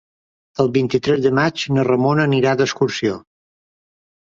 El 0.63 0.71
vint-i-tres 0.77 1.21
de 1.27 1.33
maig 1.41 1.67
na 1.77 1.85
Ramona 1.91 2.27
anirà 2.31 2.59
d'excursió. 2.65 3.25